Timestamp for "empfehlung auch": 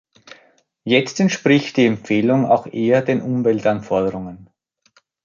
1.85-2.65